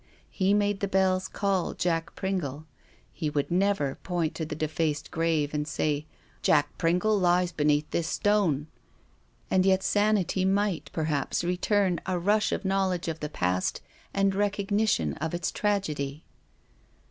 He 0.31 0.55
made 0.55 0.79
the 0.79 0.87
bells 0.87 1.27
call 1.27 1.75
Jack 1.75 2.15
Pringle. 2.15 2.65
He 3.13 3.29
would 3.29 3.51
never 3.51 3.99
point 4.01 4.33
to 4.33 4.47
the 4.47 4.55
defaced 4.55 5.11
grave 5.11 5.53
and 5.53 5.67
say," 5.67 6.07
Jack 6.41 6.75
Pringle 6.79 7.19
lies 7.19 7.51
beneath 7.51 7.87
this 7.91 8.07
stone." 8.07 8.65
And 9.51 9.63
yet 9.63 9.83
sanity 9.83 10.43
might, 10.43 10.89
perhaps, 10.91 11.43
return, 11.43 11.99
a 12.07 12.17
rush 12.17 12.51
of 12.51 12.65
knowledge 12.65 13.07
of 13.07 13.19
the 13.19 13.29
past 13.29 13.79
and 14.11 14.33
recognition 14.33 15.13
of 15.17 15.35
its 15.35 15.51
tragedy. 15.51 16.23